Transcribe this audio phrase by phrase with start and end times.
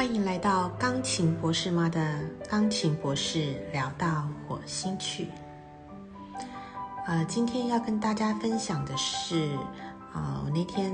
[0.00, 5.28] 欢迎来到钢琴博士妈的钢琴博士聊到火星去。
[7.06, 9.50] 呃，今天要跟大家分享的是，
[10.14, 10.90] 啊，我那天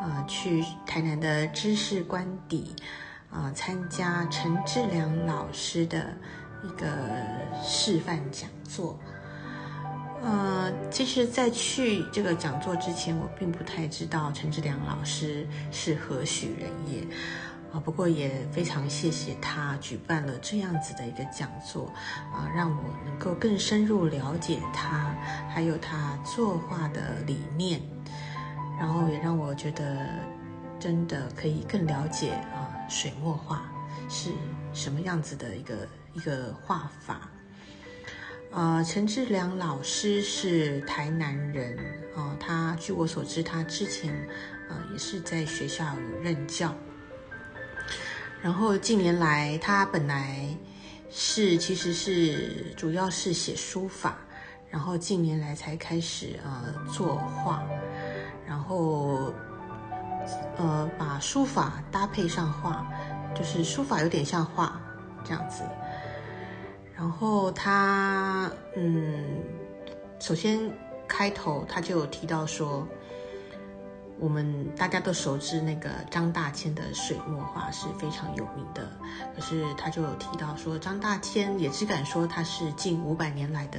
[0.00, 2.74] 呃去台南的知识官邸
[3.30, 6.12] 啊参加陈志良老师的
[6.64, 6.88] 一个
[7.62, 8.98] 示范讲座。
[10.20, 17.06] 呃，其实，在去这个讲座之前，我并不太知道陈志良老师是何许人也。
[17.72, 21.92] 啊，不过也非常谢谢他举办了这样子的一个讲座，
[22.32, 25.14] 啊，让我能够更深入了解他，
[25.50, 27.80] 还有他作画的理念，
[28.78, 30.08] 然后也让我觉得
[30.80, 33.70] 真的可以更了解啊水墨画
[34.08, 34.30] 是
[34.72, 35.74] 什么样子的一个
[36.14, 37.28] 一个画法。
[38.50, 41.76] 呃，陈志良老师是台南人，
[42.16, 44.10] 啊，他据我所知，他之前
[44.70, 46.74] 呃也是在学校有任教。
[48.40, 50.46] 然后近年来，他本来
[51.10, 54.16] 是其实是主要是写书法，
[54.70, 57.62] 然后近年来才开始呃作画，
[58.46, 59.32] 然后
[60.56, 62.86] 呃把书法搭配上画，
[63.34, 64.80] 就是书法有点像画
[65.24, 65.62] 这样子。
[66.96, 69.42] 然后他嗯，
[70.20, 70.58] 首先
[71.06, 72.86] 开头他就有提到说。
[74.20, 78.90] 我们大家都熟知那个张大千的水墨画是非常有名的，
[79.34, 83.78] 可是他就有提到说，张大千也只敢说他是近五百年来的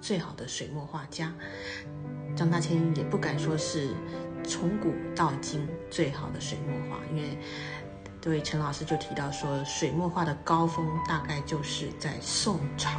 [0.00, 1.30] 最好的水墨画家，
[2.34, 3.94] 张大千也不敢说是
[4.42, 7.38] 从古到今最好的水墨画，因为
[8.18, 12.90] 对陈老师就提到说，水墨画的高峰大概就是在宋朝，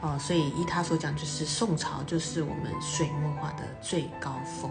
[0.00, 4.70] 哦，所以依他所讲，就是宋朝就是我们水墨画的最高峰。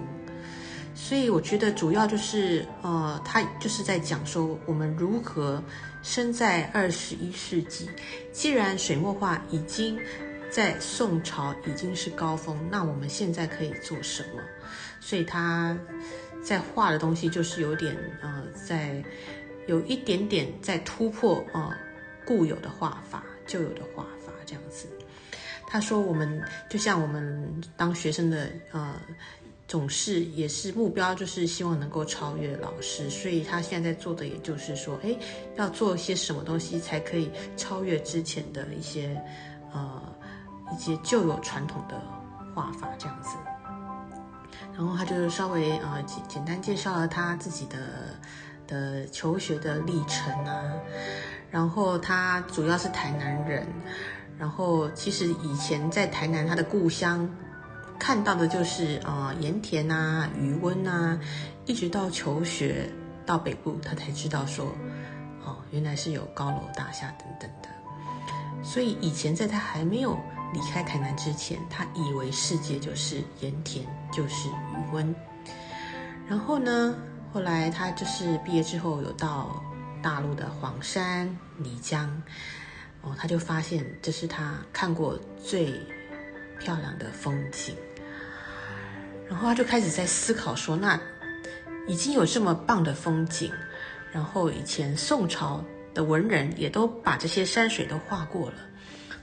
[0.96, 5.62] 所以我觉得主要就是，呃，他就是在讲说我们如何
[6.04, 7.90] 生在二十一世纪。
[8.32, 10.00] 既然水墨画已经
[10.52, 14.42] 在宋朝已经是高峰，那我们现在可以做什么？
[15.02, 15.78] 所以他
[16.44, 19.04] 在画的东西就是有点，呃，在
[19.66, 21.76] 有一点点在突破，呃，
[22.24, 24.88] 固有的画法、旧有的画法这样子。
[25.68, 28.96] 他说我们就像我们当学生的，呃。
[29.74, 35.18] 总是也是目标，就是希望能够超越老师，所以他现在在做的，也就是说，哎，
[35.56, 39.20] 要做一些什么东西才可以超越之前的一些，
[39.74, 40.00] 呃，
[40.72, 42.00] 一些旧有传统的
[42.54, 43.30] 画法这样子。
[44.78, 47.80] 然后他就稍微呃简简单介绍了他自己的
[48.68, 50.72] 的求学的历程啊，
[51.50, 53.66] 然后他主要是台南人，
[54.38, 57.28] 然后其实以前在台南他的故乡。
[58.00, 61.20] 看到的就是啊盐田啊余温啊，
[61.66, 62.90] 一直到求学
[63.26, 64.66] 到北部，他才知道说，
[65.46, 67.70] 哦原来是有高楼大厦等等的。
[68.64, 70.18] 所以以前在他还没有
[70.54, 75.16] 离开台南之前，他以为世界就是盐田，就是余温。
[76.28, 76.96] 然后呢，
[77.34, 79.62] 后来他就是毕业之后有到
[80.02, 81.28] 大陆的黄山、
[81.62, 82.10] 漓江，
[83.02, 85.74] 哦，他就发现这是他看过最
[86.60, 87.76] 漂亮的风景。
[89.28, 91.00] 然后他就开始在思考说：“那
[91.88, 93.52] 已经有这么棒的风景，
[94.12, 98.56] 然后以前宋朝的文人也都把这些山水都画过了，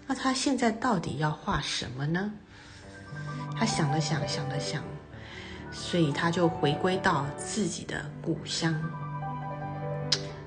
[0.06, 2.32] 那他现在到底要画什么呢？”
[3.56, 4.82] 他想了想，想了想，
[5.70, 8.74] 所以他就回归到自己的故乡，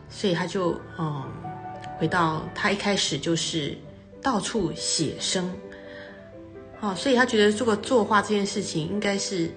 [0.10, 1.24] 所以他就嗯，
[1.98, 3.78] 回到他一开始就是
[4.22, 5.50] 到处写生。
[6.84, 9.50] 哦，所以他觉得做个作画这件事情，应该是，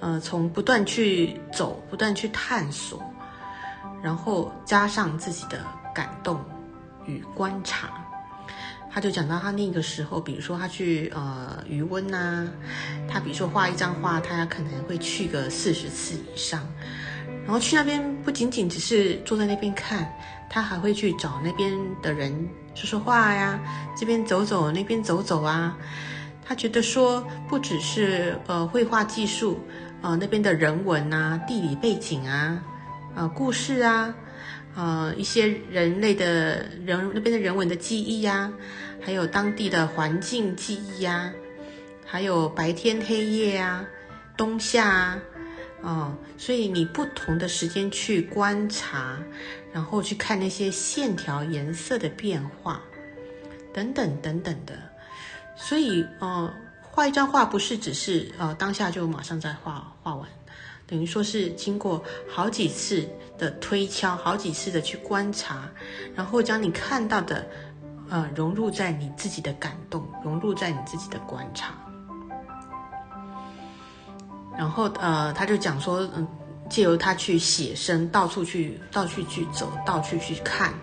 [0.00, 3.02] 呃，从不断去走，不断去探索，
[4.02, 5.62] 然后加上自己的
[5.94, 6.42] 感动
[7.04, 7.90] 与观察。
[8.90, 12.48] 他就讲到他那个时候，比如说他去呃余温呐，
[13.06, 16.66] 他比如说画一张画，他可能会去个四十次以上，
[17.44, 20.10] 然后去那边不仅仅只是坐在那边看，
[20.48, 23.60] 他还会去找那边的人说说话呀，
[23.94, 25.76] 这边走走，那边走走啊。
[26.50, 29.60] 他觉得说，不只是呃绘画技术，
[30.02, 32.60] 呃那边的人文啊、地理背景啊、
[33.14, 34.12] 呃故事啊、
[34.74, 38.52] 呃一些人类的人那边的人文的记忆呀，
[39.00, 41.32] 还有当地的环境记忆呀，
[42.04, 43.86] 还有白天黑夜啊、
[44.36, 45.22] 冬夏啊，
[45.82, 49.22] 哦，所以你不同的时间去观察，
[49.72, 52.82] 然后去看那些线条、颜色的变化，
[53.72, 54.89] 等等等等的。
[55.56, 56.52] 所以，呃，
[56.82, 60.28] 画一张画不是只是呃当下就马上再画画完，
[60.86, 63.06] 等于说是经过好几次
[63.38, 65.68] 的推敲，好几次的去观察，
[66.14, 67.46] 然后将你看到的，
[68.08, 71.74] 呃，融入在你自己的感动，融入在你自己的观察。
[74.58, 76.26] 然后呃，他就讲说，嗯，
[76.68, 80.74] 借由他去写生，到处去，到处去走，到处去看，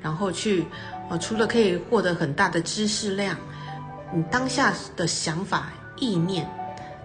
[0.00, 0.64] 然后去，
[1.08, 3.38] 呃，除了可以获得很大的知识量，
[4.14, 6.48] 你当下的想法、意念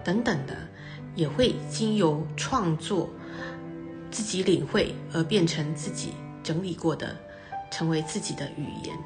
[0.04, 0.56] 等等的，
[1.16, 3.10] 也会经由创作
[4.12, 6.14] 自己领会而变成自己
[6.44, 7.16] 整理过的，
[7.72, 8.98] 成为自己的语言。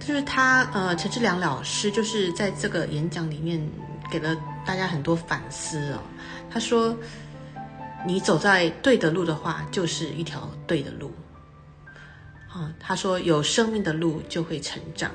[0.00, 3.60] 就是他，呃，陈志良老师就是在这个演讲里面。
[4.10, 4.34] 给了
[4.64, 6.00] 大家很多反思哦。
[6.50, 6.96] 他说
[8.06, 11.12] ：“你走在对的路的话，就是一条对的路。”
[12.48, 15.10] 啊，他说：“有生命的路就会成长。”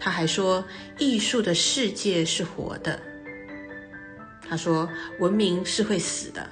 [0.00, 0.64] 他还说
[0.98, 2.98] ：“艺术的世界是活的。”
[4.48, 4.88] 他说
[5.20, 6.48] ：“文明是会死的，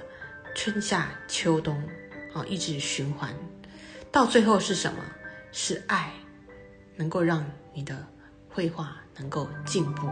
[0.55, 1.75] 春夏秋冬，
[2.33, 3.33] 啊，一直循环，
[4.11, 4.99] 到最后是什么？
[5.51, 6.13] 是爱，
[6.95, 7.43] 能够让
[7.73, 8.05] 你的
[8.47, 10.07] 绘画能够进步。”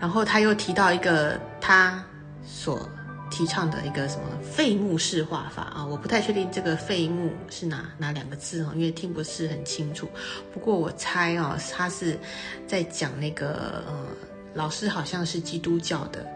[0.00, 2.04] 然后他又提到一个他
[2.42, 2.88] 所
[3.30, 10.08] 提倡的一个什么废木式画法啊，我不太确定这个废木是哪哪两个字哦，因为听不是很清楚。
[10.52, 12.18] 不过我猜哦，他是
[12.66, 14.06] 在讲那个呃，
[14.54, 16.26] 老师好像是基督教的，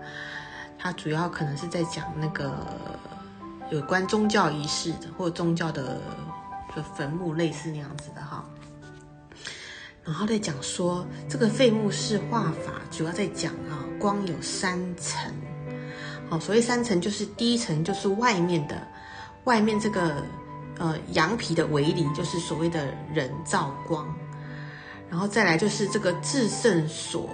[0.78, 2.52] 他主要可能是在讲那个
[3.70, 6.00] 有关宗教仪式的或宗教的
[6.96, 8.44] 坟墓类似那样子的哈。
[10.02, 15.32] 然后在讲说，这个废木式画法主要在讲啊，光有三层。
[16.31, 18.87] 哦，所谓三层，就是第一层就是外面的，
[19.44, 20.25] 外面这个
[20.79, 24.06] 呃羊皮的围篱，就是所谓的人造光。
[25.11, 27.29] 然后再来就是这个至圣所，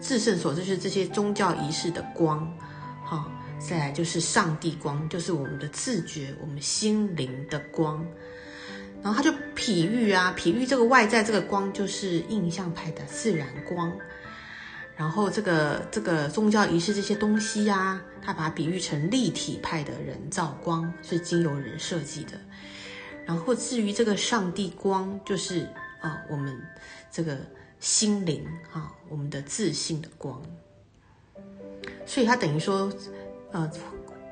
[0.00, 2.48] 至圣所就是这些宗教仪式的光。
[3.04, 8.06] 好，再来就是上帝光，就是我们的自觉，我们心灵的光。
[9.02, 13.92] 然后他就比喻啊，比喻这个外在这个光就是印象派的自然光，
[14.96, 22.32] 然后这个这个宗教仪式这些东西呀，他把它比喻成立体派的人造光，是经由人设计的。
[23.26, 25.68] 然后至于这个上帝光，就是
[26.00, 26.58] 啊我们
[27.10, 27.36] 这个
[27.78, 30.40] 心灵啊，我们的自信的光。
[32.06, 32.90] 所以它等于说，
[33.52, 33.70] 呃，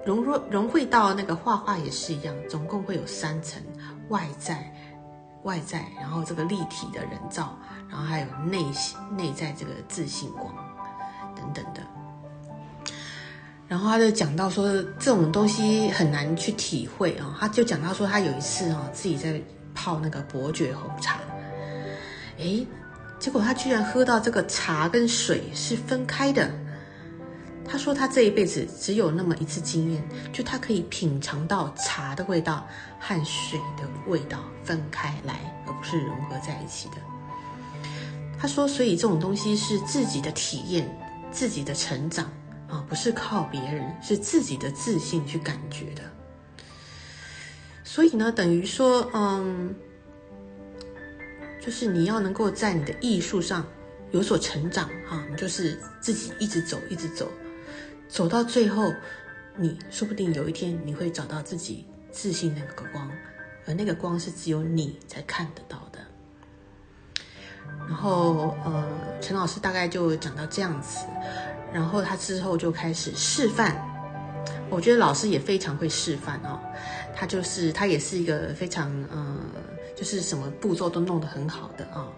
[0.06, 3.62] 融入融汇到那个画画也是一样，总共会有三层。
[4.08, 4.72] 外在，
[5.42, 7.58] 外在，然后这个立体的人造，
[7.88, 10.54] 然后还有内心内在这个自信光
[11.36, 11.80] 等等的。
[13.66, 17.34] 然后他就讲到说，这种东西很难去体会啊。
[17.40, 19.40] 他就讲到说，他有一次啊，自己在
[19.74, 21.18] 泡那个伯爵红茶，
[22.36, 22.66] 诶，
[23.18, 26.50] 结果他居然喝到这个茶跟水是分开的。
[27.66, 32.68] 他说他这一辈子只有那么一次经验，就他可以品尝到茶的味道
[33.00, 36.96] 和水的味道分开来，而不是融合在一起的。
[38.44, 40.86] 他说，所以这种东西是自己的体验，
[41.32, 42.30] 自己的成长
[42.68, 46.02] 啊，不是靠别人，是自己的自信去感觉的。
[47.82, 49.74] 所以呢，等于说，嗯，
[51.58, 53.66] 就是你要能够在你的艺术上
[54.10, 57.32] 有所成长啊，你就是自己一直走，一直走。
[58.08, 58.92] 走到最后，
[59.56, 63.10] 你说不定有一天你会找到自己自信那个光，
[63.66, 65.73] 而那个光是只有你才看得到。
[67.88, 68.84] 然后，呃，
[69.20, 71.06] 陈老师大概就讲到这样子，
[71.72, 73.76] 然后他之后就开始示范。
[74.70, 76.58] 我觉得老师也非常会示范哦，
[77.14, 79.36] 他就是他也是一个非常，呃，
[79.94, 82.08] 就是什么步骤都弄得很好的啊。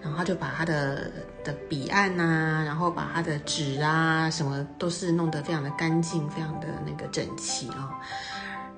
[0.00, 1.10] 然后他就把他的
[1.42, 7.98] 的笔案呐，然后把他的纸啊什么都是弄得非常的干净，非常的那个整齐啊。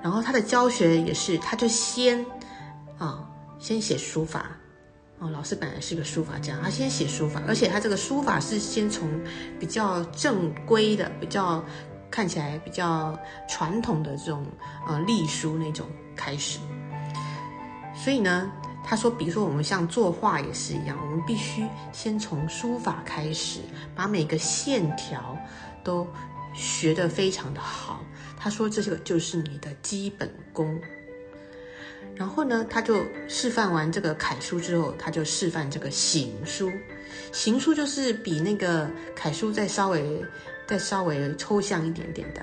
[0.00, 2.24] 然后他的教学也是，他就先
[2.96, 3.22] 啊
[3.58, 4.46] 先写书法
[5.20, 9.08] 哦，老师本来是个书法家，他先写书法，而且他这个书法是先从
[9.58, 11.64] 比较正规的、比较
[12.10, 13.16] 看起来比较
[13.48, 14.44] 传统的这种
[14.88, 15.86] 呃隶书那种
[16.16, 16.58] 开始，
[17.94, 18.50] 所以呢。
[18.82, 23.60] 他说：“比如说，我们像作画也是一样，我们必须先从书法开始，
[23.94, 25.36] 把每个线条
[25.84, 26.04] 都
[26.54, 28.00] 学得非常的好。”
[28.40, 30.80] 他说：“这个就是你的基本功。”
[32.20, 36.70] 然后呢，他就示范完这个楷书之后，他就示范这个行书。
[37.32, 40.22] 行书就是比那个楷书再稍微
[40.66, 42.42] 再稍微抽象一点点的。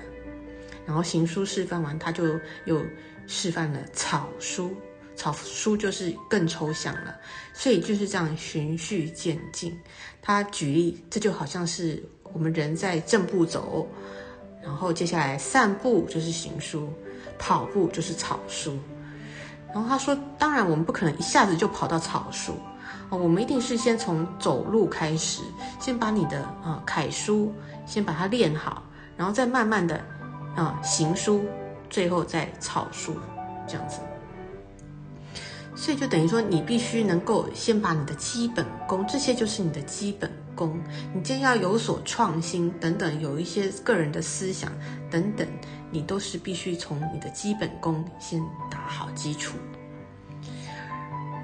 [0.84, 2.84] 然后行书示范完，他就又
[3.28, 4.74] 示范了草书。
[5.14, 7.16] 草书就是更抽象了，
[7.54, 9.78] 所以就是这样循序渐进。
[10.20, 13.88] 他举例，这就好像是我们人在正步走，
[14.60, 16.92] 然后接下来散步就是行书，
[17.38, 18.76] 跑步就是草书。
[19.74, 22.54] 然后他说，当然我们不可能一下子就跑到草书
[23.10, 25.42] 哦，我们一定是先从走路开始，
[25.78, 27.52] 先把你的啊楷书
[27.86, 28.82] 先把它练好，
[29.16, 30.00] 然后再慢慢的
[30.56, 31.44] 啊行书，
[31.90, 33.16] 最后再草书
[33.66, 34.00] 这样子。
[35.74, 40.76] 所以就等于说，你必须能够先把你的基本功，这些就是你的基本功。
[41.14, 44.72] 你今天要有所创新等等，有一些个人的思想
[45.08, 45.46] 等等，
[45.92, 49.56] 你都是必须从你的基本功先打好基础。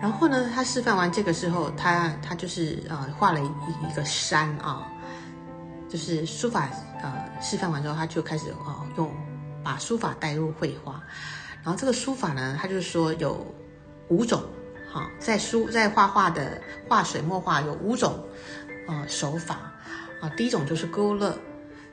[0.03, 3.47] 然后呢，他示范完这个之后，他他就是呃画了一
[3.89, 4.89] 一个山啊，
[5.89, 6.69] 就是书法
[7.01, 9.09] 呃示范完之后，他就开始啊用
[9.63, 11.01] 把书法带入绘画。
[11.63, 13.47] 然后这个书法呢，他就说有。
[14.09, 14.43] 五种，
[14.93, 18.23] 哈，在书在画画的画水墨画有五种，
[18.87, 19.73] 呃，手法
[20.21, 20.29] 啊。
[20.37, 21.39] 第一种就是勾勒，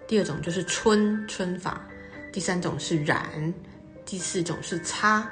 [0.08, 1.82] 第二种就是春春法，
[2.32, 3.54] 第三种是染，
[4.06, 5.30] 第四种是擦，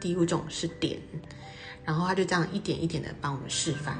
[0.00, 0.98] 第五种是点。
[1.84, 3.96] 然后他就这样一点一点的帮我们示范。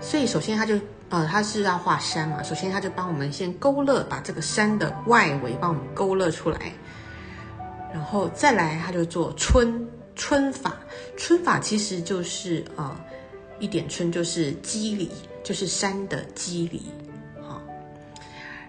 [0.00, 6.72] 所以首先他就呃他是要画山嘛，首先他就帮我们先勾勒，把这个山的外围帮我们勾勒出来，
[7.92, 9.88] 然后再来他就做春。
[10.16, 10.76] 春法，
[11.16, 13.00] 春法其实就是啊，
[13.58, 15.10] 一点春就是肌理，
[15.42, 16.92] 就是山的肌理，
[17.46, 17.60] 好，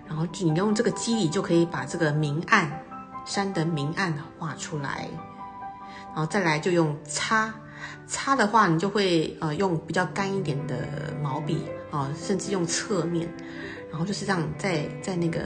[0.08, 2.84] 然后你用这个肌理就可以把这个明暗
[3.26, 5.08] 山的明暗画出来，
[6.08, 7.54] 然后再来就用擦，
[8.08, 13.28] 擦的话你就会呃用比较干一点的毛笔啊，甚至用侧面，
[13.90, 15.42] 然后就是这样在在那个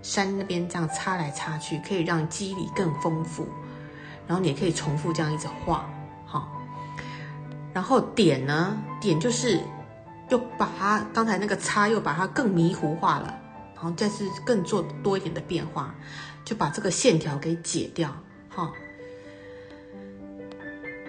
[0.00, 3.46] 山那边这样擦来擦去，可以让肌理更丰富。
[4.24, 5.90] 然后你也可以重复这样一直画，
[6.24, 6.48] 好。
[7.74, 9.60] 然后点呢，点就是
[10.30, 13.38] 又把它刚才那个叉又把它更迷糊化了，
[13.74, 15.94] 然后再是更做多一点的变化，
[16.44, 18.14] 就把这个线条给解掉，
[18.48, 18.72] 哈。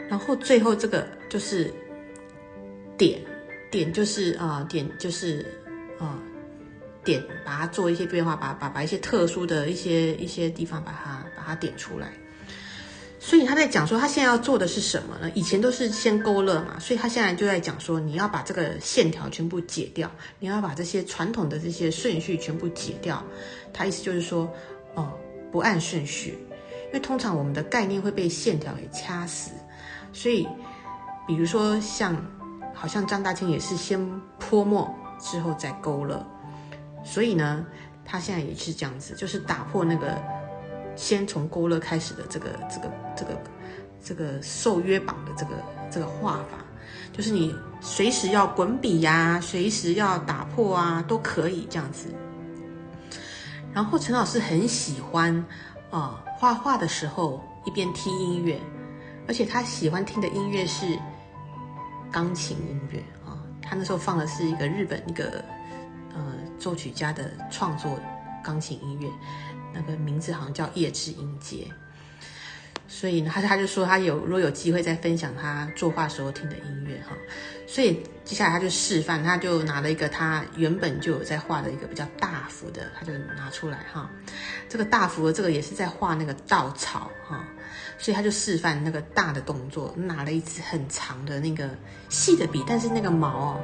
[0.09, 1.73] 然后最后这个就是
[2.97, 3.21] 点，
[3.71, 5.45] 点就是啊，点就是
[5.99, 6.19] 啊，
[7.03, 12.13] 点把它做一些变化，把把把一些特殊的一些一些地方把它把它点出来。
[13.25, 15.31] 所以他在讲说，他现在要做的是什么呢？
[15.33, 23.23] 以前都是先勾勒嘛，所以他现在就在讲说，你要把这个线条全部解掉，你要把这些传统的这些顺序全部解掉。
[23.71, 24.53] 他意思就是说，
[24.95, 25.13] 哦，
[25.53, 26.37] 不按顺序，
[26.87, 29.51] 因为通常我们的概念会被线条给掐死。
[30.11, 30.45] 所以，
[31.25, 32.13] 比如说像，
[32.73, 34.05] 好像张大千也是先
[34.37, 36.27] 泼墨之后再勾勒，
[37.05, 37.65] 所以呢，
[38.03, 40.21] 他现在也是这样子，就是打破那个。
[40.95, 43.41] 先从勾勒开始的这个这个这个
[44.03, 45.51] 这个受约绑的这个
[45.89, 46.57] 这个画法，
[47.11, 52.07] 就是你随时要滚笔呀，随时要打破啊，都可以这样子。
[53.73, 55.43] 然后陈老师很喜欢
[55.89, 58.59] 啊画画的时候一边听音乐，
[59.27, 60.85] 而且他喜欢听的音乐是
[62.11, 63.37] 钢琴音乐啊。
[63.61, 65.43] 他那时候放的是一个日本一个
[66.13, 66.21] 呃
[66.59, 67.99] 作曲家的创作
[68.43, 69.09] 钢琴音乐。
[69.73, 71.67] 那个名字好像叫叶之音阶，
[72.87, 77.15] 所以，他他就说他有如果有机会再分享他作画时候听的音乐哈，
[77.67, 84.09] 所以接下来他就示范，他就拿了一个他原本就有在画的一个比较大幅的，他就拿出来哈，
[84.69, 87.43] 这个大幅的这个也是在画那个稻草哈，
[87.97, 91.69] 所以他就示范那个大的动作，拿了一支很长的那个
[92.09, 93.61] 细的笔，但是那个毛哦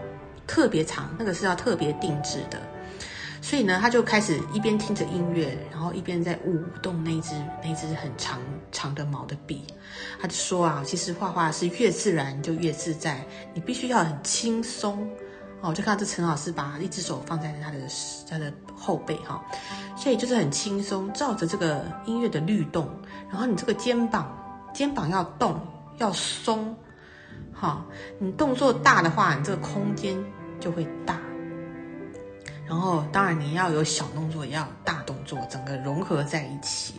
[0.47, 2.59] 特别长，那个是要特别定制的。
[3.41, 8.39] 所以呢，他就开始一边听着音乐，然后一边在舞动那只那只很长
[8.71, 9.63] 长的毛的笔。
[10.21, 15.09] 他就说啊，其实画画是越自然就越自在，你必须要很轻松。
[15.61, 17.77] 哦，就看到这陈老师把一只手放在他的
[18.29, 19.43] 他的后背哈，
[19.93, 22.89] 所以就是很轻松，照着这个音乐的律动，
[23.29, 24.33] 然后你这个肩膀
[24.73, 25.59] 肩膀要动
[25.97, 26.73] 要松，
[27.51, 27.85] 好，
[28.19, 30.17] 你动作大的话，你这个空间
[30.61, 31.19] 就会大。
[32.69, 36.93] 然后，当然你要有小动作，也要大动作，整个融合在一起。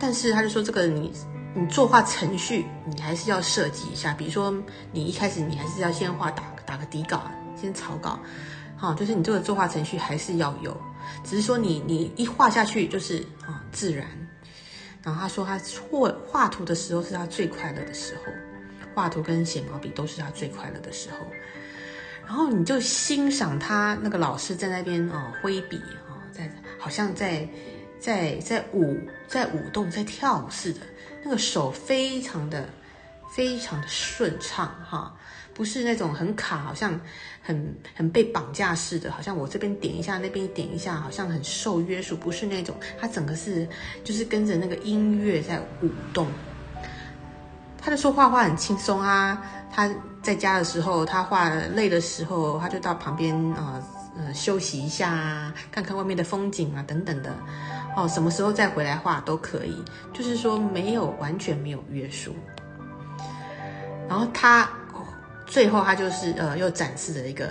[0.00, 1.12] 但是他就说，这个你
[1.54, 4.14] 你作画程序，你还是要设计一下。
[4.14, 4.50] 比如说，
[4.92, 8.18] 你一开始你还是要先画打打个底稿，先草稿，
[8.74, 10.74] 好，就是你这个作画程序还是要有。
[11.22, 14.06] 只是说你你一画下去就是啊自然。
[15.02, 15.60] 然后他说，他
[15.90, 18.32] 画画图的时候是他最快乐的时候，
[18.94, 21.18] 画图跟写毛笔都是他最快乐的时候。
[22.26, 25.76] 然后你就欣赏他那个老师在那边哦挥笔
[26.08, 27.48] 哦，在好像在
[28.00, 30.80] 在在舞在舞动在跳舞似的，
[31.24, 32.68] 那个手非常的
[33.30, 35.16] 非常的顺畅哈，
[35.54, 37.00] 不是那种很卡，好像
[37.40, 43.68] 很很被绑架似的，好像我这边点一下，那边点一下，好像很受约束，不是那种，他整个是
[44.02, 46.26] 就是跟着那个音乐在舞动。
[47.86, 49.40] 他就说画画很轻松啊，
[49.72, 49.88] 他
[50.20, 53.80] 在家的时候，他画累的时候，他就到旁边啊
[54.18, 57.32] 呃休息一下啊，看看外面的风景啊等等的。
[57.96, 62.34] 哦，什么时候再回来画都可以，就是说没有完全没有约束。
[64.08, 64.68] 然后他
[65.46, 67.50] 最后他就是呃又展示了一个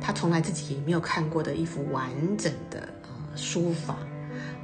[0.00, 3.94] 他从来自己也没有看过的一幅完整的呃书法，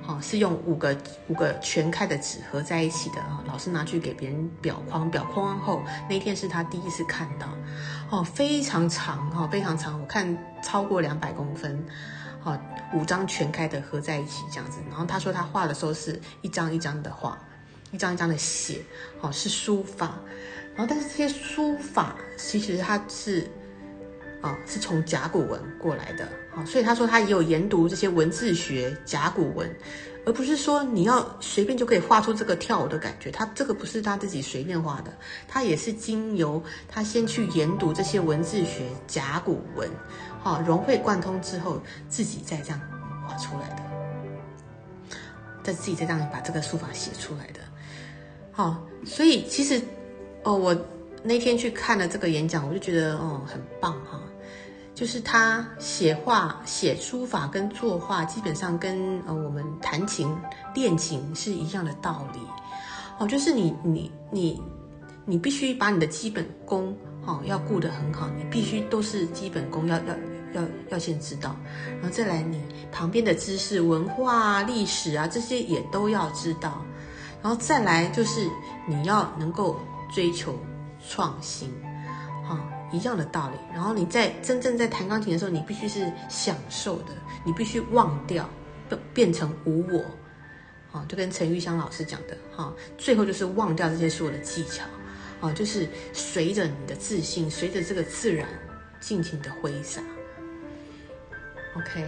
[0.07, 0.97] 哦是用五个
[1.29, 7.49] 五个全开的纸合在一起的啊，老师拿去给别人裱框，裱框后那天是他第一次看到，
[8.11, 11.85] 哦非常长哈非常长，我看超过两百公分。
[12.45, 12.59] 哦，
[12.93, 17.39] 五张全开的合在一起这样子，然后他说他画的时候是一张一张的画，
[17.93, 18.83] 一张一张的写，
[19.21, 20.19] 哦是书法，
[20.75, 23.49] 然后但是这些书法其实它是，
[24.43, 29.75] 啊是从甲骨文过来的，啊所以他说他也有研读这些文字学甲骨文，
[30.27, 35.13] 而不是说你要随便就可以画出这个跳舞的感觉，他这个不是他自己随便画的，
[35.49, 39.89] 他也是经由他先去研读这些文字学甲骨文。
[40.43, 42.81] 好，融会贯通之后，自己再这样
[43.25, 45.17] 画出来的，
[45.63, 47.61] 再自己再这样把这个书法写出来的。
[48.51, 49.81] 好，所以其实
[50.43, 50.77] 哦，我
[51.23, 54.21] 那天去看了这个演讲，我就觉得哦很棒哈。
[55.03, 60.33] 就是他写画、写书法跟作画，基本上跟呃我们弹琴、
[60.77, 62.39] 练琴是一样的道理。
[63.19, 64.63] 哦，就是你你你
[65.25, 66.97] 你必须把你的基本功。
[67.27, 70.15] 哦，要顾得很好，你必须都是基本功，要要
[70.53, 71.57] 要要先知道，
[71.95, 76.81] 然后再来你旁边的知识、文化、历史啊，这些也都要知道，
[77.43, 78.49] 然后再来就是
[78.87, 79.81] 你要能够
[80.15, 80.57] 追求
[81.09, 81.69] 创新，
[82.93, 83.57] 一样的道理。
[83.73, 87.13] 然后你在真正在弹钢琴的时候，你必须是享受的，
[87.45, 88.49] 你必须忘掉，
[88.89, 90.05] 变变成无我，
[90.93, 94.85] 啊，就跟陈玉香老师讲的，哈，最后就是忘掉这些所有的技巧。
[95.41, 98.47] 啊，就是随着你的自信，随着这个自然，
[99.01, 100.01] 尽情的挥洒。
[101.77, 102.07] OK，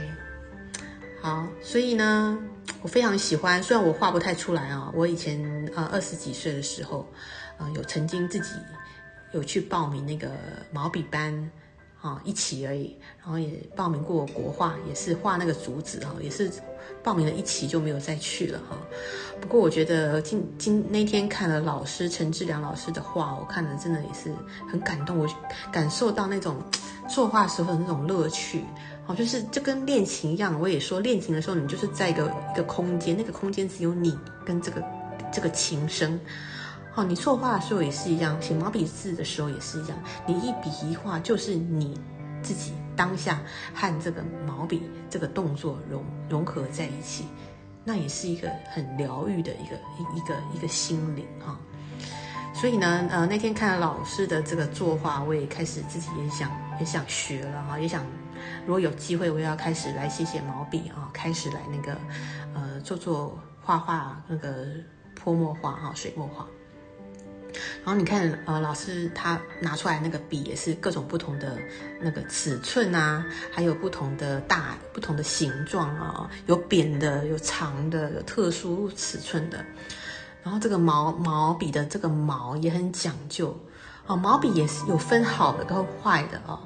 [1.21, 2.39] 好，所以呢，
[2.81, 3.61] 我非常喜欢。
[3.61, 7.13] 虽然我画不太出来啊，我以前呃二十几岁的时候，
[7.59, 8.53] 呃有曾经自己
[9.35, 10.31] 有去报名那个
[10.73, 11.51] 毛笔班。
[12.01, 16.51] 啊，一起而已，然后也报名过国画，也是画那个竹子哈，也是
[17.03, 18.77] 报名了一期就没有再去了哈。
[19.41, 24.31] 不过我觉得今今那天看了老师陈志良老师的画，我看了真的也是
[24.71, 25.27] 很感动，我
[25.73, 26.57] 感受到那种
[27.09, 28.67] 作画时候的那种乐趣。
[29.07, 34.85] 好，就是就跟练琴一样，我也说练琴的时候，你就是在一个一个空间，那个空间只有你跟这个
[35.33, 36.21] 这个琴声。
[36.97, 42.01] 哦，你作画的时候也是一样，写毛笔字的时候也是一样，你一笔一画就是你
[42.41, 43.41] 自己当下
[43.75, 47.27] 和这个毛笔这个动作融融合在一起，
[47.83, 51.59] 那也是一个很疗愈的一个一一个一个心灵哈。
[52.55, 58.07] 所以呢，呃，那天看了老师的这个作画，我也开始自己也想也想学了哈，也想
[58.65, 61.99] 如果有机会，我也要开始来写写毛笔啊，开始来那个
[62.55, 64.67] 呃做做画画那个
[65.17, 66.47] 泼墨画哈，水墨画。
[67.85, 71.59] 然后你看，呃，老师他拿出来那个笔也是各种不同的
[72.01, 79.63] 那个尺寸啊，还有不同的大、不同的形状啊，有扁的，有长的，有特殊尺寸的。
[80.43, 83.55] 然后这个毛毛笔的这个毛也很讲究
[84.07, 86.61] 哦，毛笔也是有分好的跟坏的哦。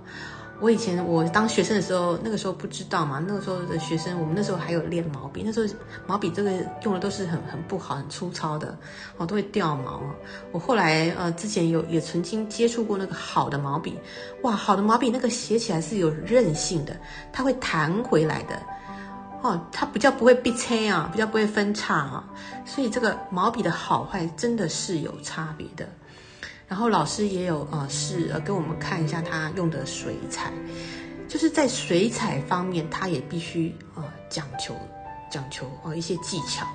[0.61, 3.23] 我以前我当学生的时候，那个时候不知道嘛。
[3.25, 5.43] 那个时候的学生，我们那时候还有练毛笔。
[5.45, 6.51] 那时候毛笔这个
[6.83, 8.77] 用的都是很很不好、很粗糙的，
[9.17, 10.03] 哦，都会掉毛。
[10.51, 13.97] 我后来呃，之前有也曾经接触过那个好的毛笔，
[14.43, 16.97] 哇，好的毛笔那个写起来是有韧性的，
[17.33, 18.61] 它会弹回来的，
[19.43, 22.25] 哦，它比较不会被切啊，比较不会分叉啊。
[22.65, 25.89] 所以这个毛笔的好坏真的是有差别的。
[26.69, 30.53] 然后老师也有呃是呃给我们看一下他用的水彩，
[31.27, 34.77] 就是在水彩方面，他也必须呃讲求
[35.31, 36.67] 讲求呃一些技巧，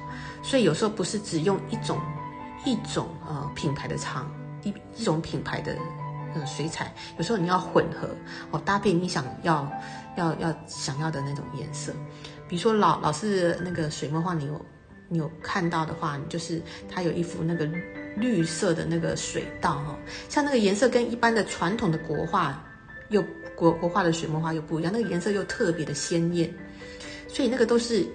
[0.41, 1.99] 所以有时候不是只用一种
[2.65, 4.29] 一种呃品牌的厂
[4.63, 5.77] 一一种品牌的
[6.33, 8.09] 呃水彩，有时候你要混合
[8.49, 9.71] 哦搭配你想要
[10.17, 11.93] 要要想要的那种颜色，
[12.47, 14.65] 比如说老老师那个水墨画，你有
[15.07, 17.69] 你有看到的话，就是他有一幅那个。
[18.15, 19.97] 绿色的那个水稻哈，
[20.29, 22.63] 像那个颜色跟一般的传统的国画
[23.09, 23.23] 又
[23.55, 26.53] 国国画的水墨画又不一样，那个颜色又特别的鲜艳，
[27.27, 28.05] 所以那个都是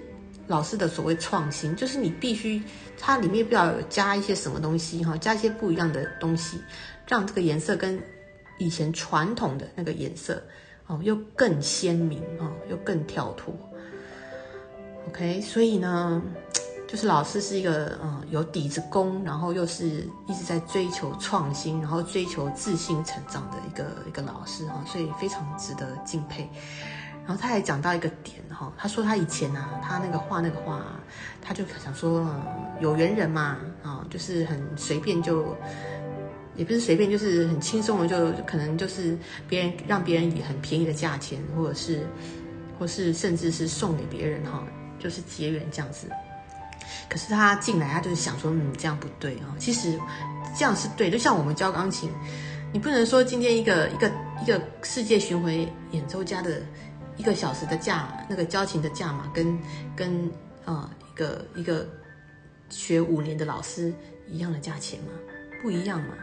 [0.47, 2.61] 老师的所谓创新，就是你必须
[2.97, 6.57] 它里面不要有加一些什么东西哈，加一些不一样的东西，
[7.07, 8.01] 让这个颜色跟
[8.57, 10.41] 以前传统的那个颜色
[10.87, 13.53] 哦又更鲜明哦，又更跳脱。
[15.07, 16.21] OK，所以呢。
[16.89, 26.49] 就是老师是一个嗯有底子功，然后又是一直在追求创新，然后追求自信成长的一个一个老师哈，所以非常值得敬佩。
[27.27, 30.83] 然后他还讲到一个点哈，他说他以前啊，他那个画那个画，
[31.43, 32.41] 他就想说嗯
[32.81, 35.55] 有缘人嘛啊，就是很随便就，
[36.55, 39.15] 也不是随便，就是很轻松的就可能就是
[39.47, 42.07] 别人让别人以很便宜的价钱，或者是
[42.79, 44.63] 或是甚至是送给别人哈，
[44.97, 46.09] 就是结缘这样子。
[47.09, 49.55] 可是他进来，他就是想说，嗯，这样不对啊。
[49.57, 49.99] 其实
[50.55, 52.09] 这样是对，就像我们教钢琴，
[52.71, 54.11] 你不能说今天一个一个
[54.43, 56.61] 一个世界巡回演奏家的
[57.17, 59.57] 一个小时的价，那个交情的价嘛，跟
[59.95, 60.31] 跟
[60.65, 61.87] 啊一个一个
[62.69, 63.91] 学五年的老师
[64.27, 65.09] 一样的价钱吗？
[65.61, 66.15] 不一样嘛，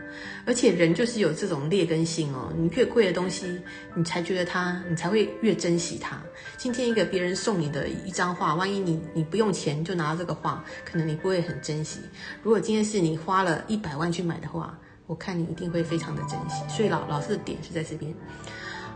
[0.46, 2.52] 而且人就是有这种劣根性哦。
[2.56, 3.60] 你越贵的东西，
[3.94, 6.18] 你才觉得它，你才会越珍惜它。
[6.56, 12.00] 今天一个别人送你的一张画，万一你你不用钱就拿到这个画，可能你不会很珍惜。
[12.42, 16.62] 如果今天是你花了一百万去买的话，我看你一定会非常的珍惜。
[16.68, 18.14] 所以老老师的点是在这边，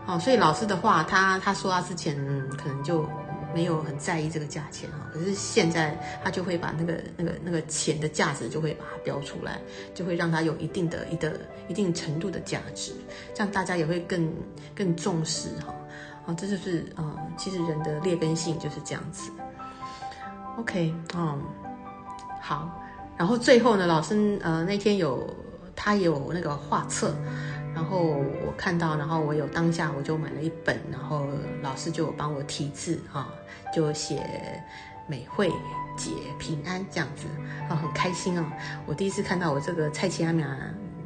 [0.05, 2.15] 哦，所以老师的话，他他说他之前
[2.57, 3.07] 可能就。
[3.53, 9.59] 没有很在意这个价钱哈，可是现在他就会把那个那个那个钱的价值就会把它标出来，
[9.93, 12.93] 就会让它有一定的一的一定程度的价值，
[13.33, 14.33] 这样大家也会更
[14.75, 15.73] 更重视哈。
[16.25, 19.31] 啊，这就是啊，其实人的劣根性就是这样子。
[20.57, 21.41] OK，嗯，
[22.41, 22.69] 好，
[23.17, 25.27] 然后最后呢，老师呃那天有
[25.75, 27.15] 他有那个画册。
[27.81, 28.03] 然后
[28.45, 31.27] 我看到，然后我有当下我就买了一本，然后
[31.63, 33.27] 老师就帮我题字啊，
[33.73, 34.23] 就写
[35.07, 35.51] 美惠
[35.97, 37.25] 姐平安这样子
[37.67, 38.53] 啊，很开心啊！
[38.85, 40.43] 我第一次看到我这个蔡奇阿米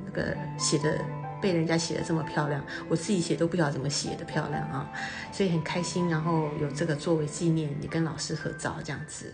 [0.05, 0.99] 那个写的
[1.41, 4.91] 被人家写的这么漂亮，我自己写都不晓得怎么写的漂亮啊，
[5.31, 6.09] 所以很开心。
[6.09, 9.33] 然后有这个作为纪念，也跟老师合照这样子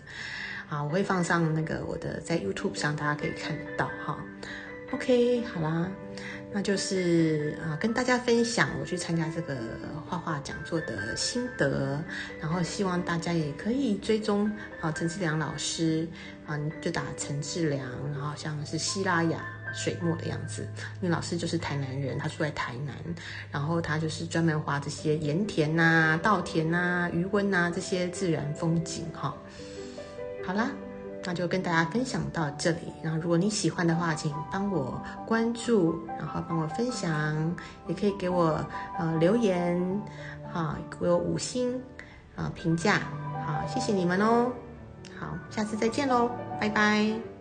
[0.70, 4.16] 啊，我会放上那个我的在 YouTube 上，大家可以看得到哈。
[4.92, 5.88] OK，好啦。
[6.54, 9.56] 那就是啊，跟大家分享我去参加这个
[10.06, 11.98] 画画讲座的心得，
[12.40, 16.06] 然后希望大家也可以追踪啊陈志良老师
[16.46, 19.42] 啊，就打陈志良，然后像是希拉雅
[19.74, 20.68] 水墨的样子，
[21.00, 22.94] 因为老师就是台南人，他住在台南，
[23.50, 29.34] 然后他就是专门画这些盐田呐、稻田呐、余温呐这些自然风景哈。
[30.44, 30.70] 好啦。
[31.24, 32.92] 那就跟大家分享到这里。
[33.02, 37.54] 然后，如果你喜欢的话，请帮我关注，然后帮我分享，
[37.86, 38.64] 也可以给我
[38.98, 39.80] 呃留言，
[40.52, 41.80] 好，给我五星
[42.36, 43.00] 啊评价，
[43.46, 44.52] 好，谢谢你们哦。
[45.18, 46.30] 好，下次再见喽，
[46.60, 47.31] 拜拜。